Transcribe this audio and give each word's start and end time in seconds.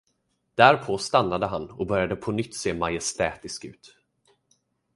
Därpå 0.55 0.97
stannade 0.97 1.45
han 1.45 1.69
och 1.69 1.87
började 1.87 2.15
på 2.15 2.31
nytt 2.31 2.55
se 2.55 2.73
majestätisk 2.73 3.65
ut. 3.65 3.97